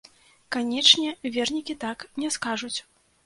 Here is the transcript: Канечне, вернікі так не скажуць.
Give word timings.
Канечне, 0.55 1.11
вернікі 1.37 1.75
так 1.83 2.05
не 2.23 2.31
скажуць. 2.39 2.75